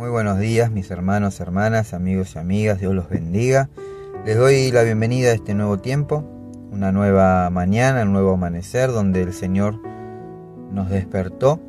[0.00, 3.68] Muy buenos días mis hermanos, hermanas, amigos y amigas, Dios los bendiga.
[4.24, 6.24] Les doy la bienvenida a este nuevo tiempo,
[6.72, 9.78] una nueva mañana, un nuevo amanecer donde el Señor
[10.72, 11.60] nos despertó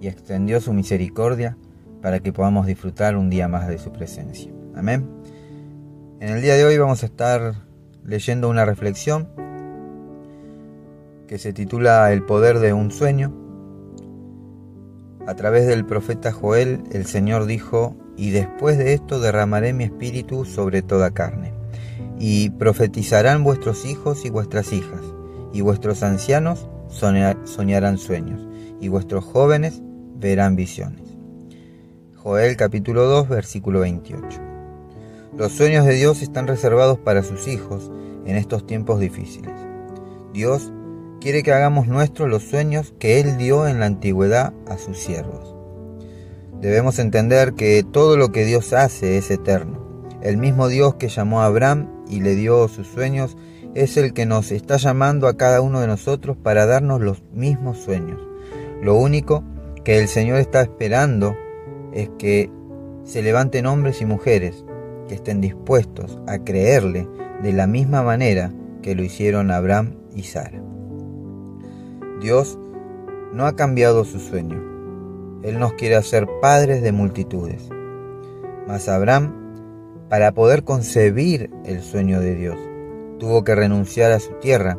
[0.00, 1.58] y extendió su misericordia
[2.00, 4.50] para que podamos disfrutar un día más de su presencia.
[4.74, 5.06] Amén.
[6.20, 7.66] En el día de hoy vamos a estar
[8.02, 9.28] leyendo una reflexión
[11.26, 13.41] que se titula El poder de un sueño.
[15.26, 20.44] A través del profeta Joel, el Señor dijo, y después de esto derramaré mi espíritu
[20.44, 21.52] sobre toda carne,
[22.18, 25.00] y profetizarán vuestros hijos y vuestras hijas,
[25.52, 28.48] y vuestros ancianos soñarán sueños,
[28.80, 29.80] y vuestros jóvenes
[30.16, 31.02] verán visiones.
[32.16, 34.26] Joel capítulo 2 versículo 28.
[35.36, 37.90] Los sueños de Dios están reservados para sus hijos
[38.26, 39.54] en estos tiempos difíciles.
[40.32, 40.72] Dios
[41.22, 45.54] quiere que hagamos nuestros los sueños que Él dio en la antigüedad a sus siervos.
[46.60, 50.10] Debemos entender que todo lo que Dios hace es eterno.
[50.20, 53.36] El mismo Dios que llamó a Abraham y le dio sus sueños
[53.74, 57.78] es el que nos está llamando a cada uno de nosotros para darnos los mismos
[57.78, 58.20] sueños.
[58.82, 59.44] Lo único
[59.84, 61.36] que el Señor está esperando
[61.92, 62.50] es que
[63.04, 64.64] se levanten hombres y mujeres
[65.06, 67.08] que estén dispuestos a creerle
[67.44, 70.71] de la misma manera que lo hicieron Abraham y Sara.
[72.22, 72.58] Dios
[73.32, 74.62] no ha cambiado su sueño.
[75.42, 77.68] Él nos quiere hacer padres de multitudes.
[78.68, 79.34] Mas Abraham,
[80.08, 82.56] para poder concebir el sueño de Dios,
[83.18, 84.78] tuvo que renunciar a su tierra,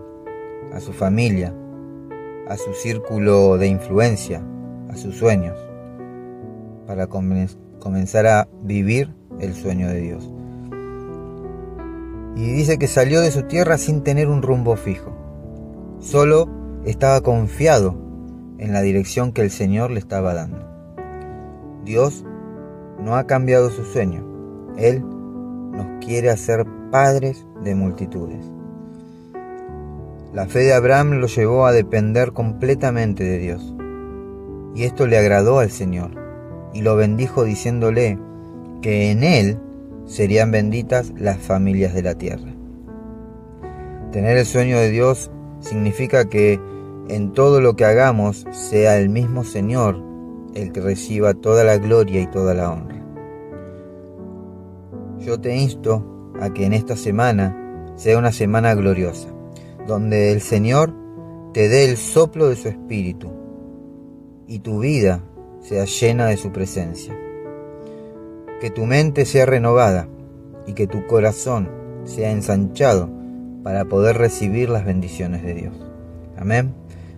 [0.74, 1.54] a su familia,
[2.48, 4.42] a su círculo de influencia,
[4.90, 5.58] a sus sueños,
[6.88, 10.32] para comenzar a vivir el sueño de Dios.
[12.38, 15.12] Y dice que salió de su tierra sin tener un rumbo fijo.
[16.00, 17.96] Solo estaba confiado
[18.58, 20.66] en la dirección que el Señor le estaba dando.
[21.86, 22.26] Dios
[23.00, 24.26] no ha cambiado su sueño.
[24.78, 25.04] Él
[25.72, 28.46] nos quiere hacer padres de multitudes.
[30.34, 33.76] La fe de Abraham lo llevó a depender completamente de Dios.
[34.76, 36.12] Y esto le agradó al Señor
[36.74, 38.18] y lo bendijo diciéndole
[38.82, 39.60] que en Él
[40.06, 42.54] serían benditas las familias de la tierra.
[44.12, 46.60] Tener el sueño de Dios significa que
[47.08, 50.02] en todo lo que hagamos sea el mismo Señor
[50.56, 53.02] el que reciba toda la gloria y toda la honra.
[55.20, 59.30] Yo te insto a que en esta semana sea una semana gloriosa,
[59.88, 60.94] donde el Señor
[61.54, 63.32] te dé el soplo de su espíritu
[64.48, 65.24] y tu vida
[65.62, 67.18] sea llena de su presencia.
[68.60, 70.08] Que tu mente sea renovada
[70.68, 71.70] y que tu corazón
[72.06, 73.10] sea ensanchado
[73.64, 75.93] para poder recibir las bendiciones de Dios.
[76.38, 76.74] Amén.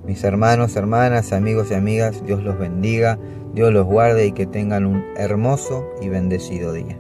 [0.06, 3.18] Mis hermanos, hermanas, amigos y amigas, Dios los bendiga,
[3.54, 6.98] Dios los guarde y que tengan un hermoso y bendecido día.